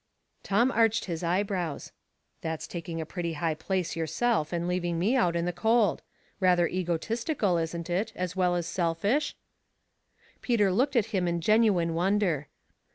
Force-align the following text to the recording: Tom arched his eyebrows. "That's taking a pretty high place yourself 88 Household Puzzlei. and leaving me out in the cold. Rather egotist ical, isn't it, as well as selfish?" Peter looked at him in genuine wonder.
Tom 0.41 0.71
arched 0.71 1.05
his 1.05 1.23
eyebrows. 1.23 1.91
"That's 2.41 2.65
taking 2.65 2.99
a 2.99 3.05
pretty 3.05 3.33
high 3.33 3.53
place 3.53 3.95
yourself 3.95 4.47
88 4.47 4.49
Household 4.49 4.49
Puzzlei. 4.49 4.61
and 4.63 4.67
leaving 4.67 4.97
me 4.97 5.15
out 5.15 5.35
in 5.35 5.45
the 5.45 5.53
cold. 5.53 6.01
Rather 6.39 6.67
egotist 6.67 7.27
ical, 7.27 7.61
isn't 7.61 7.87
it, 7.87 8.11
as 8.15 8.35
well 8.35 8.55
as 8.55 8.65
selfish?" 8.65 9.35
Peter 10.41 10.71
looked 10.71 10.95
at 10.95 11.05
him 11.13 11.27
in 11.27 11.39
genuine 11.39 11.93
wonder. 11.93 12.47